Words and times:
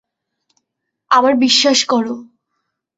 আমার 1.11 1.33
বিশ্বাস 1.35 1.79
করো। 1.85 2.15